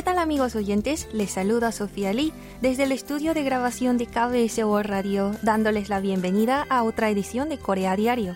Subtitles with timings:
[0.00, 1.08] ¿Qué tal amigos oyentes?
[1.12, 2.32] Les saluda Sofía Lee
[2.62, 7.50] desde el estudio de grabación de KBS World Radio, dándoles la bienvenida a otra edición
[7.50, 8.34] de Corea Diario.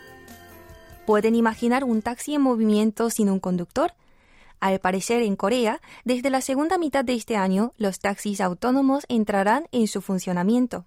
[1.07, 3.95] ¿Pueden imaginar un taxi en movimiento sin un conductor?
[4.61, 9.65] Al parecer, en Corea, desde la segunda mitad de este año, los taxis autónomos entrarán
[9.73, 10.85] en su funcionamiento.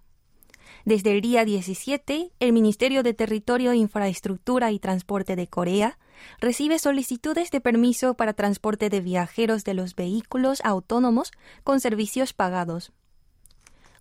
[0.86, 5.98] Desde el día 17, el Ministerio de Territorio, Infraestructura y Transporte de Corea
[6.40, 11.32] recibe solicitudes de permiso para transporte de viajeros de los vehículos autónomos
[11.64, 12.92] con servicios pagados.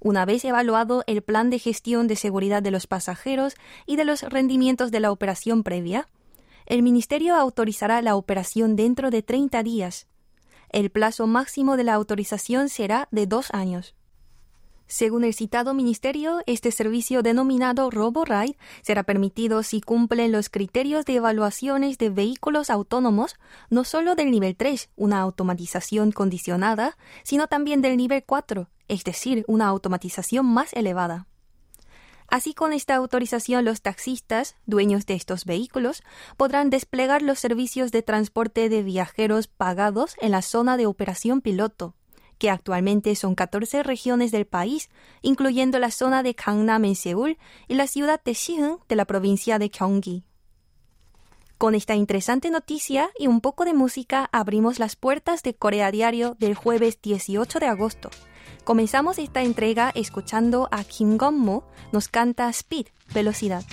[0.00, 3.54] Una vez evaluado el plan de gestión de seguridad de los pasajeros
[3.86, 6.08] y de los rendimientos de la operación previa,
[6.66, 10.06] el Ministerio autorizará la operación dentro de 30 días.
[10.70, 13.94] El plazo máximo de la autorización será de dos años.
[14.88, 21.16] Según el citado ministerio, este servicio denominado RoboRide será permitido si cumplen los criterios de
[21.16, 23.34] evaluaciones de vehículos autónomos,
[23.68, 29.44] no solo del nivel 3, una automatización condicionada, sino también del nivel 4, es decir,
[29.48, 31.26] una automatización más elevada.
[32.28, 36.02] Así con esta autorización los taxistas, dueños de estos vehículos,
[36.36, 41.94] podrán desplegar los servicios de transporte de viajeros pagados en la zona de operación piloto
[42.38, 44.90] que actualmente son 14 regiones del país,
[45.22, 49.58] incluyendo la zona de Gangnam en Seúl y la ciudad de Siheung de la provincia
[49.58, 50.24] de Gyeonggi.
[51.58, 56.36] Con esta interesante noticia y un poco de música abrimos las puertas de Corea Diario
[56.38, 58.10] del jueves 18 de agosto.
[58.64, 63.64] Comenzamos esta entrega escuchando a Kim Gonmo nos canta Speed, velocidad.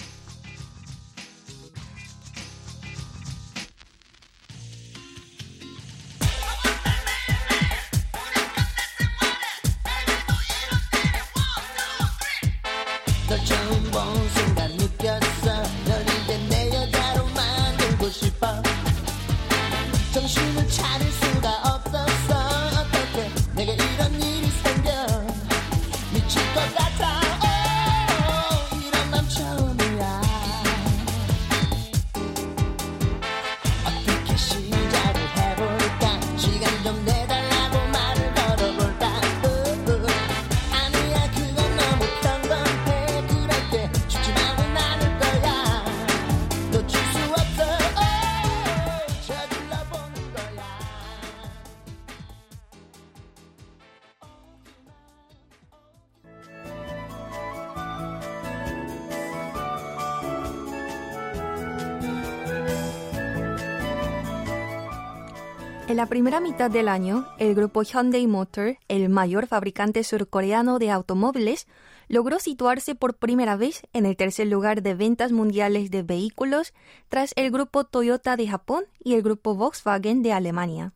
[65.94, 70.90] En la primera mitad del año, el grupo Hyundai Motor, el mayor fabricante surcoreano de
[70.90, 71.68] automóviles,
[72.08, 76.74] logró situarse por primera vez en el tercer lugar de ventas mundiales de vehículos
[77.10, 80.94] tras el grupo Toyota de Japón y el grupo Volkswagen de Alemania.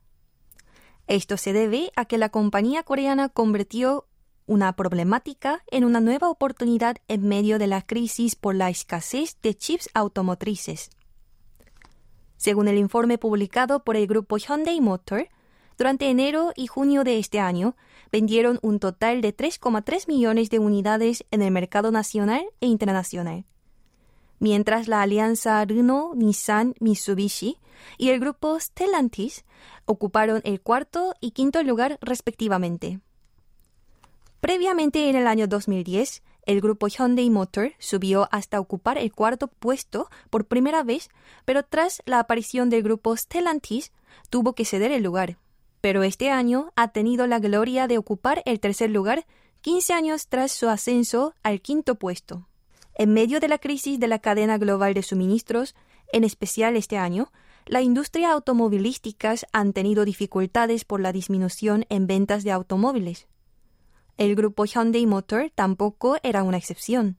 [1.05, 4.07] Esto se debe a que la compañía coreana convirtió
[4.47, 9.53] una problemática en una nueva oportunidad en medio de la crisis por la escasez de
[9.53, 10.89] chips automotrices.
[12.37, 15.27] Según el informe publicado por el grupo Hyundai Motor,
[15.77, 17.75] durante enero y junio de este año
[18.11, 23.45] vendieron un total de 3,3 millones de unidades en el mercado nacional e internacional.
[24.39, 27.57] Mientras la alianza Renault, Nissan, Mitsubishi
[27.97, 29.45] y el grupo Stellantis
[29.85, 32.99] ocuparon el cuarto y quinto lugar respectivamente.
[34.39, 40.09] Previamente en el año 2010, el grupo Hyundai Motor subió hasta ocupar el cuarto puesto
[40.29, 41.09] por primera vez,
[41.45, 43.91] pero tras la aparición del grupo Stellantis
[44.29, 45.37] tuvo que ceder el lugar.
[45.81, 49.27] Pero este año ha tenido la gloria de ocupar el tercer lugar
[49.61, 52.47] 15 años tras su ascenso al quinto puesto.
[52.95, 55.75] En medio de la crisis de la cadena global de suministros,
[56.13, 57.31] en especial este año,
[57.65, 63.27] la industria automovilística han tenido dificultades por la disminución en ventas de automóviles.
[64.17, 67.17] El grupo Hyundai Motor tampoco era una excepción.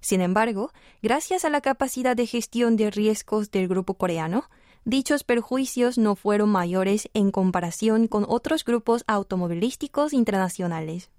[0.00, 4.44] Sin embargo, gracias a la capacidad de gestión de riesgos del grupo coreano,
[4.84, 11.10] dichos perjuicios no fueron mayores en comparación con otros grupos automovilísticos internacionales.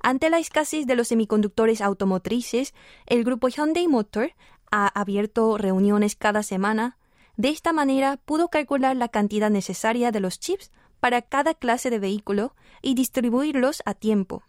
[0.00, 2.72] Ante la escasez de los semiconductores automotrices,
[3.06, 4.30] el grupo Hyundai Motor
[4.70, 6.98] ha abierto reuniones cada semana.
[7.36, 10.70] De esta manera pudo calcular la cantidad necesaria de los chips
[11.06, 14.42] para cada clase de vehículo y distribuirlos a tiempo.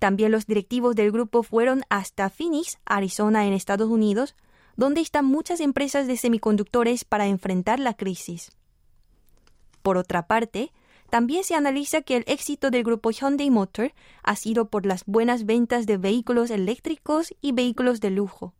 [0.00, 4.34] También los directivos del grupo fueron hasta Phoenix, Arizona, en Estados Unidos,
[4.74, 8.50] donde están muchas empresas de semiconductores para enfrentar la crisis.
[9.82, 10.72] Por otra parte,
[11.10, 13.92] también se analiza que el éxito del grupo Hyundai Motor
[14.24, 18.52] ha sido por las buenas ventas de vehículos eléctricos y vehículos de lujo.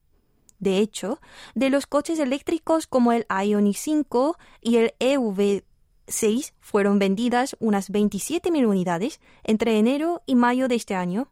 [0.61, 1.21] De hecho,
[1.57, 5.65] de los coches eléctricos como el Ioniq 5 y el EV
[6.12, 11.29] 6 fueron vendidas unas 27.000 unidades entre enero y mayo de este año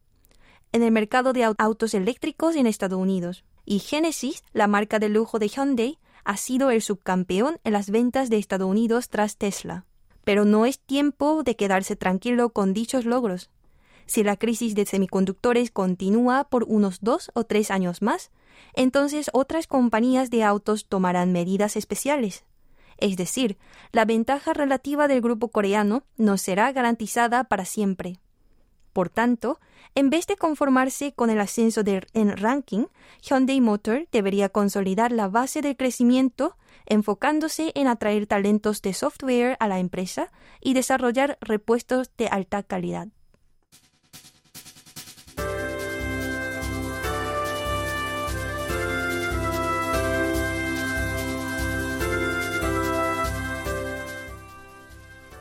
[0.73, 3.44] en el mercado de autos eléctricos en Estados Unidos.
[3.65, 8.31] Y Genesis, la marca de lujo de Hyundai, ha sido el subcampeón en las ventas
[8.31, 9.85] de Estados Unidos tras Tesla.
[10.25, 13.50] Pero no es tiempo de quedarse tranquilo con dichos logros.
[14.06, 18.31] Si la crisis de semiconductores continúa por unos dos o tres años más,
[18.75, 22.44] entonces otras compañías de autos tomarán medidas especiales.
[23.00, 23.58] Es decir,
[23.93, 28.20] la ventaja relativa del grupo coreano no será garantizada para siempre.
[28.93, 29.61] Por tanto,
[29.94, 32.87] en vez de conformarse con el ascenso del en ranking,
[33.23, 36.56] Hyundai Motor debería consolidar la base del crecimiento
[36.87, 43.08] enfocándose en atraer talentos de software a la empresa y desarrollar repuestos de alta calidad.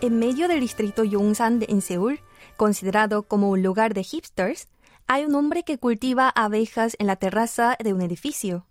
[0.01, 2.21] En medio del distrito Yongsan en Seúl,
[2.55, 4.69] considerado como un lugar de hipsters,
[5.07, 8.65] hay un hombre que cultiva abejas en la terraza de un edificio.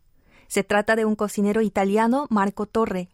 [0.46, 3.10] Se trata de un cocinero italiano, Marco Torre.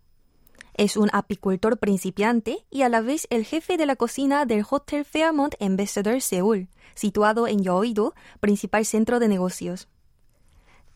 [0.75, 5.05] Es un apicultor principiante y a la vez el jefe de la cocina del Hotel
[5.05, 9.89] Fairmont Ambassador Seúl, situado en Yeouido, principal centro de negocios.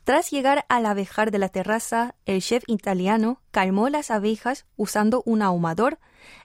[0.05, 5.43] Tras llegar al abejar de la terraza, el chef italiano calmó las abejas usando un
[5.43, 5.99] ahumador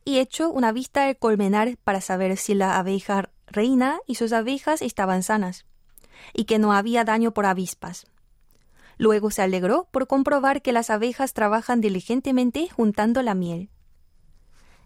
[0.05, 4.81] y echó una vista al colmenar para saber si la abeja reina y sus abejas
[4.81, 5.65] estaban sanas
[6.33, 8.05] y que no había daño por avispas.
[8.97, 13.69] Luego se alegró por comprobar que las abejas trabajan diligentemente juntando la miel.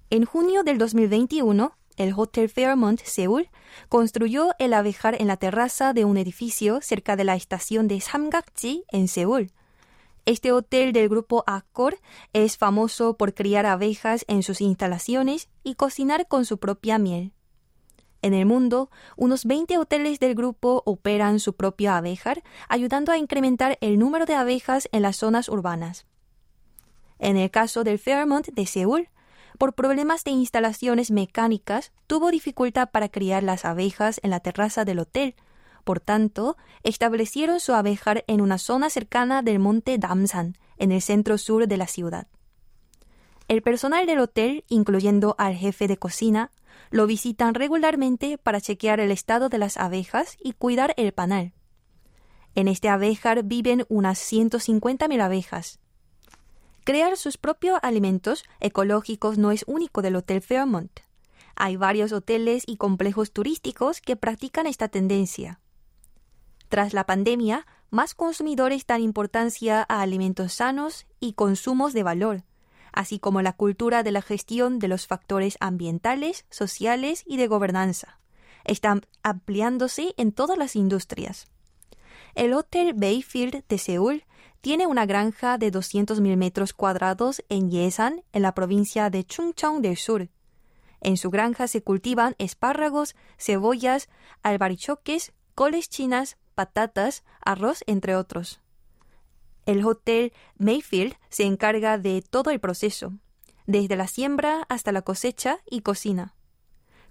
[0.10, 3.50] En junio del 2021, el Hotel Fairmont Seúl
[3.90, 8.86] construyó el abejar en la terraza de un edificio cerca de la estación de Samgakji
[8.90, 9.52] en Seúl.
[10.28, 12.02] Este hotel del grupo Accor
[12.34, 17.32] es famoso por criar abejas en sus instalaciones y cocinar con su propia miel.
[18.22, 23.78] En el mundo, unos 20 hoteles del grupo operan su propio abejar, ayudando a incrementar
[23.80, 26.06] el número de abejas en las zonas urbanas.
[27.20, 29.08] En el caso del Fairmont de Seúl,
[29.58, 35.00] por problemas de instalaciones mecánicas, tuvo dificultad para criar las abejas en la terraza del
[35.00, 35.36] hotel.
[35.88, 41.38] Por tanto, establecieron su abejar en una zona cercana del monte Damsan, en el centro
[41.38, 42.28] sur de la ciudad.
[43.48, 46.52] El personal del hotel, incluyendo al jefe de cocina,
[46.90, 51.54] lo visitan regularmente para chequear el estado de las abejas y cuidar el panal.
[52.54, 55.80] En este abejar viven unas 150.000 abejas.
[56.84, 61.00] Crear sus propios alimentos ecológicos no es único del Hotel Fairmont.
[61.56, 65.62] Hay varios hoteles y complejos turísticos que practican esta tendencia.
[66.70, 72.44] Tras la pandemia, más consumidores dan importancia a alimentos sanos y consumos de valor,
[72.92, 78.20] así como la cultura de la gestión de los factores ambientales, sociales y de gobernanza.
[78.66, 81.48] Están ampliándose en todas las industrias.
[82.36, 84.26] El Hotel Bayfield de Seúl
[84.62, 89.96] tiene una granja de 200.000 metros cuadrados en Yesan, en la provincia de Chungcheong del
[89.96, 90.30] Sur.
[91.00, 94.10] En su granja se cultivan espárragos, cebollas,
[94.42, 98.60] albarichoques, coles chinas, patatas, arroz, entre otros.
[99.68, 103.14] El Hotel Mayfield se encarga de todo el proceso,
[103.68, 106.34] desde la siembra hasta la cosecha y cocina.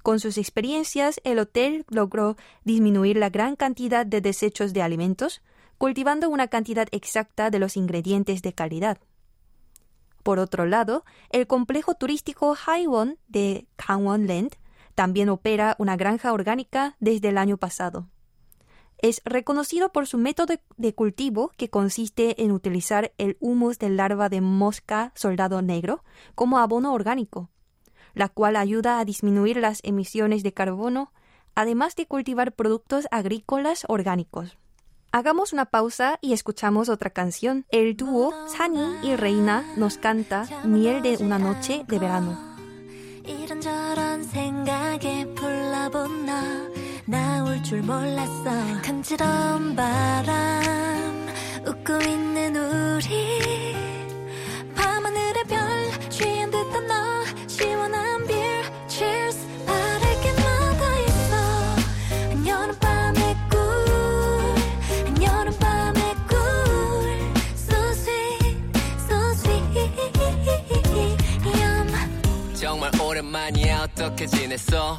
[0.02, 5.42] Con sus experiencias, el hotel logró disminuir la gran cantidad de desechos de alimentos,
[5.78, 8.98] cultivando una cantidad exacta de los ingredientes de calidad.
[10.24, 14.56] Por otro lado, el complejo turístico Haiwon de Gangwon Land
[14.96, 18.08] también opera una granja orgánica desde el año pasado.
[18.98, 24.28] Es reconocido por su método de cultivo que consiste en utilizar el humus de larva
[24.28, 26.02] de mosca soldado negro
[26.34, 27.50] como abono orgánico,
[28.14, 31.12] la cual ayuda a disminuir las emisiones de carbono,
[31.54, 34.56] además de cultivar productos agrícolas orgánicos.
[35.12, 37.64] Hagamos una pausa y escuchamos otra canción.
[37.70, 42.38] El dúo Sani y Reina nos canta Miel de una noche de verano.
[47.06, 48.44] 나올 줄 몰랐어.
[48.82, 51.28] 간지러운 바람
[51.64, 53.76] 웃고 있는 우리.
[54.74, 56.94] 밤하늘의 별 취한 듯한 너
[57.46, 58.36] 시원한 빌
[58.88, 59.38] Cheers.
[59.66, 61.36] 바랄게 마다 있어?
[62.30, 66.36] 한 여름밤의 꿀한 여름밤의 꿀.
[67.54, 68.58] So sweet
[69.08, 69.94] so sweet.
[72.56, 73.82] 정말 오랜만이야.
[73.84, 74.98] 어떻게 지냈어?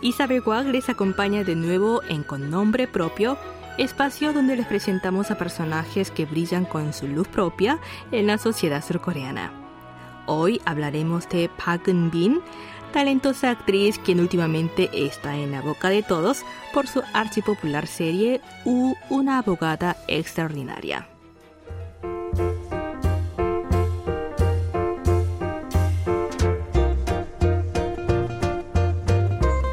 [0.00, 3.36] Isabel Guag les acompaña de nuevo en Con nombre propio,
[3.78, 7.80] espacio donde les presentamos a personajes que brillan con su luz propia
[8.12, 9.52] en la sociedad surcoreana.
[10.26, 12.40] Hoy hablaremos de Park Eun-bin,
[12.92, 18.94] talentosa actriz quien últimamente está en la boca de todos por su archipopular serie U,
[19.10, 21.08] una abogada extraordinaria.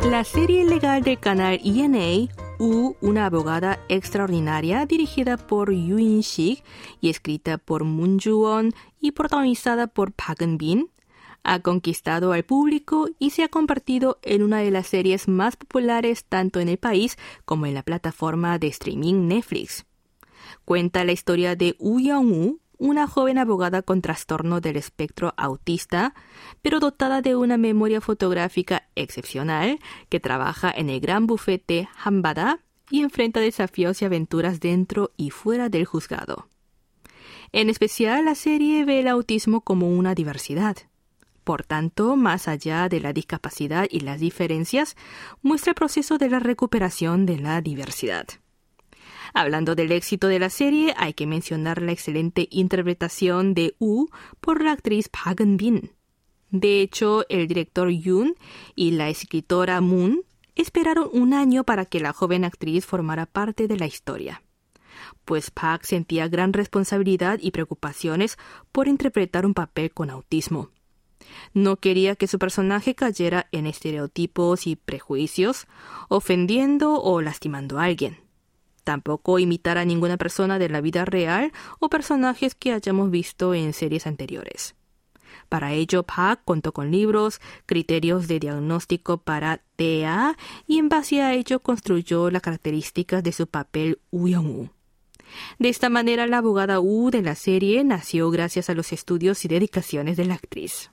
[0.09, 6.63] La serie legal del canal ENA, U, una abogada extraordinaria, dirigida por Yoo In-sik
[7.01, 10.91] y escrita por Moon Ju-won y protagonizada por Park Eun-bin,
[11.43, 16.23] ha conquistado al público y se ha convertido en una de las series más populares
[16.23, 19.85] tanto en el país como en la plataforma de streaming Netflix.
[20.65, 26.13] Cuenta la historia de Woo Young-woo, una joven abogada con trastorno del espectro autista,
[26.61, 29.79] pero dotada de una memoria fotográfica excepcional,
[30.09, 35.69] que trabaja en el gran bufete Hambada y enfrenta desafíos y aventuras dentro y fuera
[35.69, 36.47] del juzgado.
[37.51, 40.77] En especial, la serie ve el autismo como una diversidad.
[41.43, 44.95] Por tanto, más allá de la discapacidad y las diferencias,
[45.41, 48.25] muestra el proceso de la recuperación de la diversidad.
[49.33, 54.07] Hablando del éxito de la serie, hay que mencionar la excelente interpretación de U
[54.39, 55.91] por la actriz Park Eun-bin.
[56.51, 58.35] De hecho, el director Yoon
[58.75, 60.21] y la escritora Moon
[60.55, 64.41] esperaron un año para que la joven actriz formara parte de la historia,
[65.25, 68.37] pues Park sentía gran responsabilidad y preocupaciones
[68.71, 70.69] por interpretar un papel con autismo.
[71.53, 75.67] No quería que su personaje cayera en estereotipos y prejuicios,
[76.07, 78.24] ofendiendo o lastimando a alguien.
[78.85, 83.73] Tampoco imitar a ninguna persona de la vida real o personajes que hayamos visto en
[83.73, 84.75] series anteriores.
[85.49, 90.37] Para ello, Park contó con libros, criterios de diagnóstico para TEA
[90.67, 94.69] y en base a ello construyó las características de su papel Young-woo.
[95.57, 99.47] De esta manera, la abogada U de la serie nació gracias a los estudios y
[99.47, 100.91] dedicaciones de la actriz.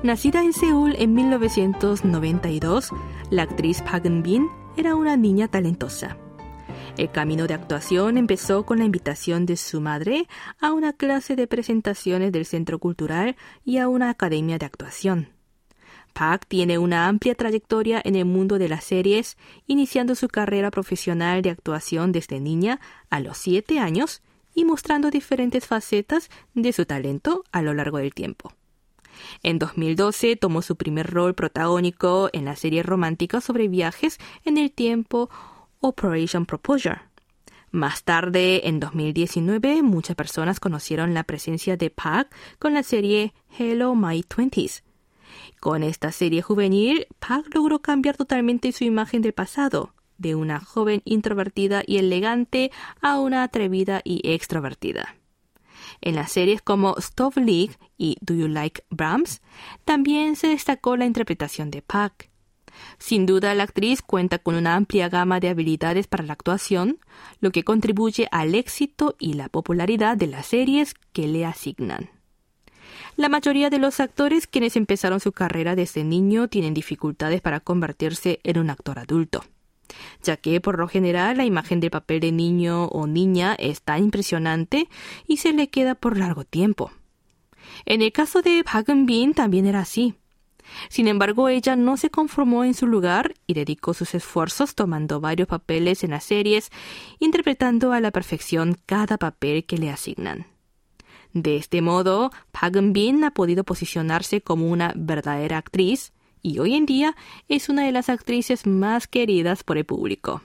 [0.00, 2.90] Nacida en Seúl en 1992,
[3.30, 6.16] la actriz Park Eun-bin era una niña talentosa.
[6.96, 10.28] El camino de actuación empezó con la invitación de su madre
[10.60, 15.30] a una clase de presentaciones del Centro Cultural y a una academia de actuación.
[16.12, 19.36] Park tiene una amplia trayectoria en el mundo de las series,
[19.66, 22.78] iniciando su carrera profesional de actuación desde niña
[23.10, 24.22] a los siete años
[24.54, 28.52] y mostrando diferentes facetas de su talento a lo largo del tiempo.
[29.42, 34.72] En 2012 tomó su primer rol protagónico en la serie romántica sobre viajes en el
[34.72, 35.30] tiempo
[35.80, 37.00] Operation Proposure.
[37.70, 43.94] Más tarde, en 2019, muchas personas conocieron la presencia de Park con la serie Hello
[43.94, 44.84] My Twenties.
[45.60, 51.02] Con esta serie juvenil, Park logró cambiar totalmente su imagen del pasado, de una joven
[51.04, 52.70] introvertida y elegante
[53.02, 55.17] a una atrevida y extrovertida.
[56.00, 59.40] En las series como Stop League y Do You Like Brahms,
[59.84, 62.30] también se destacó la interpretación de Park.
[62.98, 66.98] Sin duda, la actriz cuenta con una amplia gama de habilidades para la actuación,
[67.40, 72.10] lo que contribuye al éxito y la popularidad de las series que le asignan.
[73.16, 78.38] La mayoría de los actores quienes empezaron su carrera desde niño tienen dificultades para convertirse
[78.44, 79.42] en un actor adulto
[80.22, 84.04] ya que por lo general la imagen del papel de niño o niña es tan
[84.04, 84.88] impresionante
[85.26, 86.90] y se le queda por largo tiempo.
[87.84, 90.14] En el caso de Park Eun-bin también era así.
[90.88, 95.48] Sin embargo, ella no se conformó en su lugar y dedicó sus esfuerzos tomando varios
[95.48, 96.70] papeles en las series,
[97.18, 100.46] interpretando a la perfección cada papel que le asignan.
[101.32, 106.86] De este modo, Park Eun-bin ha podido posicionarse como una verdadera actriz, y hoy en
[106.86, 107.16] día
[107.48, 110.42] es una de las actrices más queridas por el público.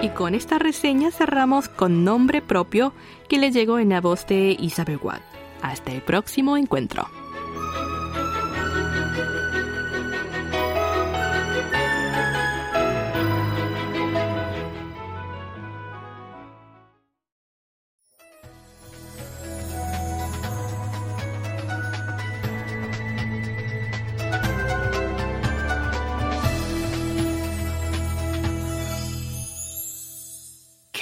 [0.00, 2.92] Y con esta reseña cerramos con nombre propio
[3.28, 5.22] que le llegó en la voz de Isabel Watt.
[5.60, 7.08] Hasta el próximo encuentro.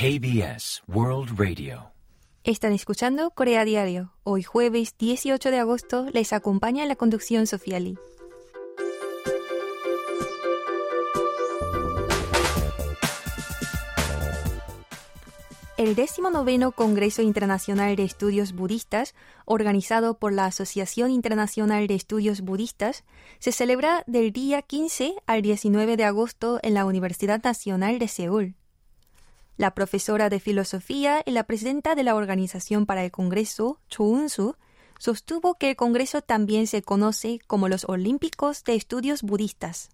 [0.07, 1.91] KBS World Radio.
[2.45, 4.13] Están escuchando Corea Diario.
[4.23, 7.99] Hoy jueves 18 de agosto les acompaña la conducción Sofía Lee.
[15.77, 23.03] El 19 Congreso Internacional de Estudios Budistas, organizado por la Asociación Internacional de Estudios Budistas,
[23.41, 28.55] se celebra del día 15 al 19 de agosto en la Universidad Nacional de Seúl.
[29.57, 34.15] La profesora de filosofía y la presidenta de la Organización para el Congreso, Cho
[34.99, 39.91] sostuvo que el Congreso también se conoce como los Olímpicos de Estudios Budistas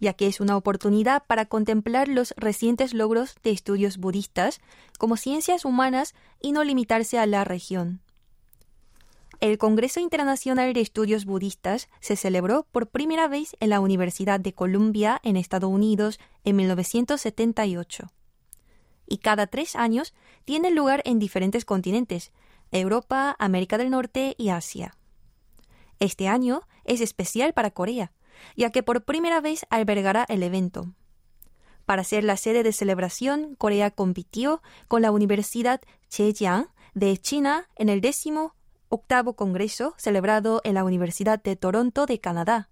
[0.00, 4.60] ya que es una oportunidad para contemplar los recientes logros de estudios budistas
[4.98, 8.00] como ciencias humanas y no limitarse a la región.
[9.40, 14.54] El Congreso Internacional de Estudios Budistas se celebró por primera vez en la Universidad de
[14.54, 18.10] Columbia en Estados Unidos en 1978.
[19.06, 22.32] Y cada tres años tiene lugar en diferentes continentes,
[22.72, 24.96] Europa, América del Norte y Asia.
[25.98, 28.12] Este año es especial para Corea,
[28.56, 30.92] ya que por primera vez albergará el evento.
[31.84, 37.88] Para ser la sede de celebración, Corea compitió con la Universidad Zhejiang de China en
[37.88, 38.54] el décimo
[38.88, 42.70] octavo congreso celebrado en la Universidad de Toronto de Canadá.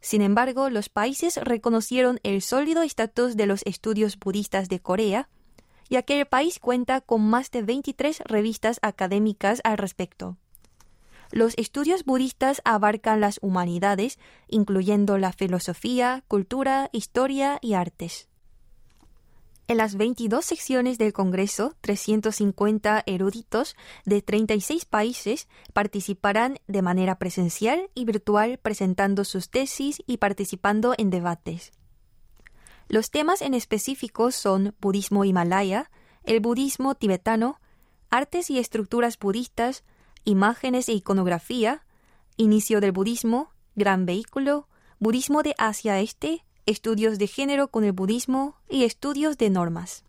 [0.00, 5.28] Sin embargo, los países reconocieron el sólido estatus de los estudios budistas de Corea,
[5.90, 10.38] ya que el país cuenta con más de 23 revistas académicas al respecto.
[11.32, 14.18] Los estudios budistas abarcan las humanidades,
[14.48, 18.28] incluyendo la filosofía, cultura, historia y artes.
[19.68, 27.88] En las 22 secciones del Congreso, 350 eruditos de 36 países participarán de manera presencial
[27.94, 31.70] y virtual presentando sus tesis y participando en debates.
[32.90, 35.92] Los temas en específico son budismo himalaya,
[36.24, 37.60] el budismo tibetano,
[38.10, 39.84] artes y estructuras budistas,
[40.24, 41.86] imágenes e iconografía,
[42.36, 44.66] inicio del budismo, gran vehículo,
[44.98, 50.02] budismo de Asia Este, estudios de género con el budismo y estudios de normas.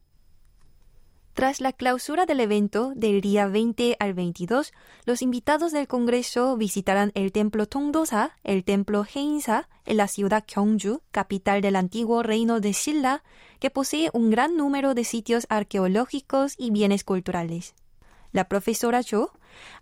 [1.33, 4.73] Tras la clausura del evento del día 20 al 22,
[5.05, 11.01] los invitados del Congreso visitarán el templo Tongdosa, el templo Heinsa, en la ciudad Gyeongju,
[11.11, 13.23] capital del antiguo reino de Silla,
[13.59, 17.75] que posee un gran número de sitios arqueológicos y bienes culturales.
[18.33, 19.31] La profesora Cho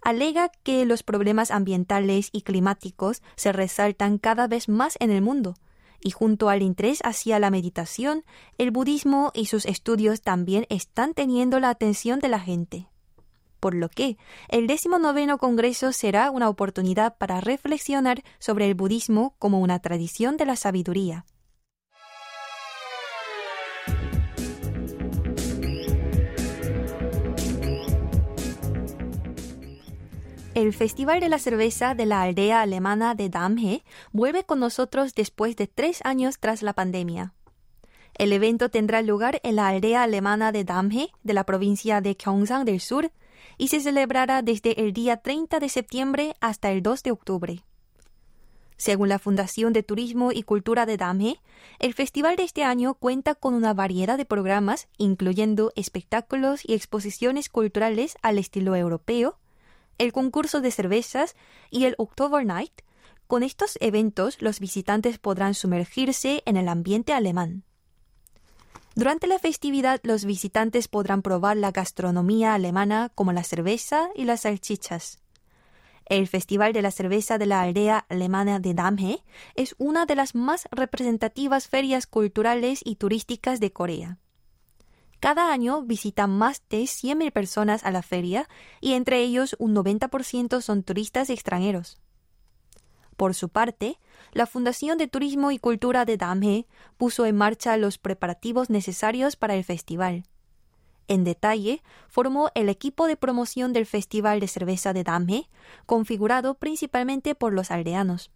[0.04, 5.56] alega que los problemas ambientales y climáticos se resaltan cada vez más en el mundo,
[6.02, 8.24] y junto al interés hacia la meditación,
[8.58, 12.88] el budismo y sus estudios también están teniendo la atención de la gente.
[13.60, 14.68] Por lo que el
[15.02, 20.56] noveno Congreso será una oportunidad para reflexionar sobre el budismo como una tradición de la
[20.56, 21.26] sabiduría.
[30.60, 35.56] El Festival de la Cerveza de la aldea alemana de Damhe vuelve con nosotros después
[35.56, 37.34] de tres años tras la pandemia.
[38.16, 42.66] El evento tendrá lugar en la aldea alemana de Damhe de la provincia de Gyeongsang
[42.66, 43.10] del Sur
[43.58, 47.64] y se celebrará desde el día 30 de septiembre hasta el 2 de octubre.
[48.76, 51.40] Según la Fundación de Turismo y Cultura de Damhe,
[51.80, 57.48] el festival de este año cuenta con una variedad de programas, incluyendo espectáculos y exposiciones
[57.48, 59.40] culturales al estilo europeo,
[60.00, 61.36] el concurso de cervezas
[61.70, 62.82] y el October Night.
[63.28, 67.64] Con estos eventos los visitantes podrán sumergirse en el ambiente alemán.
[68.96, 74.42] Durante la festividad los visitantes podrán probar la gastronomía alemana como la cerveza y las
[74.42, 75.20] salchichas.
[76.06, 80.34] El Festival de la Cerveza de la Aldea Alemana de Damhe es una de las
[80.34, 84.18] más representativas ferias culturales y turísticas de Corea.
[85.20, 88.48] Cada año visitan más de 100.000 personas a la feria
[88.80, 92.00] y entre ellos un 90% son turistas extranjeros.
[93.18, 94.00] Por su parte,
[94.32, 99.56] la Fundación de Turismo y Cultura de Damhe puso en marcha los preparativos necesarios para
[99.56, 100.24] el festival.
[101.10, 105.50] En detalle, formó el equipo de promoción del Festival de Cerveza de Damhe,
[105.86, 108.32] configurado principalmente por los aldeanos.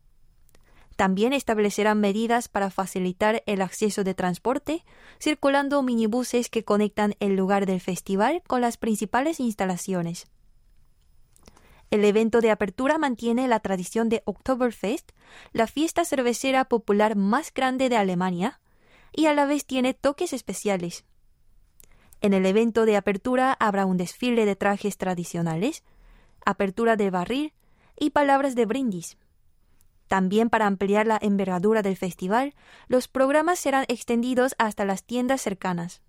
[0.96, 4.86] También establecerán medidas para facilitar el acceso de transporte,
[5.20, 10.28] circulando minibuses que conectan el lugar del festival con las principales instalaciones.
[11.90, 15.12] El evento de apertura mantiene la tradición de Oktoberfest,
[15.52, 18.60] la fiesta cervecera popular más grande de Alemania,
[19.12, 21.06] y a la vez tiene toques especiales.
[22.22, 25.84] En el evento de apertura habrá un desfile de trajes tradicionales,
[26.46, 27.54] apertura de barril
[28.00, 29.18] y palabras de brindis.
[30.08, 32.54] También para ampliar la envergadura del festival,
[32.88, 36.02] los programas serán extendidos hasta las tiendas cercanas.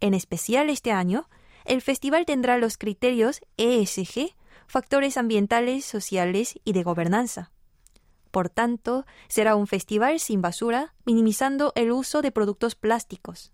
[0.00, 1.28] En especial este año,
[1.64, 4.34] el festival tendrá los criterios ESG,
[4.66, 7.50] factores ambientales, sociales y de gobernanza.
[8.30, 13.53] Por tanto, será un festival sin basura, minimizando el uso de productos plásticos.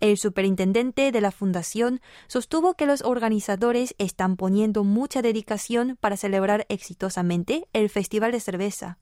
[0.00, 6.66] El superintendente de la fundación sostuvo que los organizadores están poniendo mucha dedicación para celebrar
[6.68, 8.98] exitosamente el Festival de Cerveza.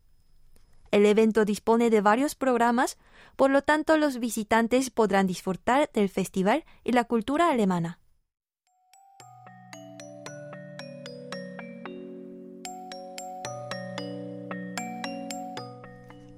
[0.93, 2.99] El evento dispone de varios programas,
[3.35, 7.99] por lo tanto los visitantes podrán disfrutar del festival y la cultura alemana.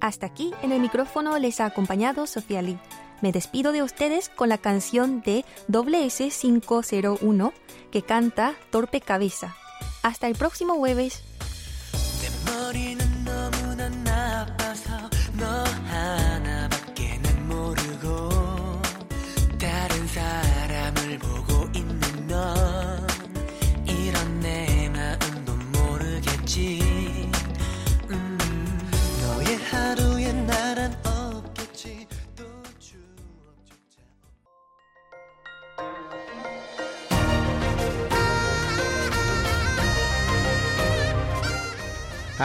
[0.00, 2.78] Hasta aquí en el micrófono les ha acompañado Sofía Lee.
[3.20, 7.52] Me despido de ustedes con la canción de WS501
[7.90, 9.56] que canta Torpe Cabeza.
[10.02, 11.22] Hasta el próximo jueves.